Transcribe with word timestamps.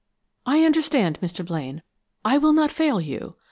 "I 0.47 0.65
understand, 0.65 1.19
Mr. 1.21 1.45
Blaine. 1.45 1.83
I 2.25 2.39
will 2.39 2.53
not 2.53 2.71
fail 2.71 2.99
you. 2.99 3.35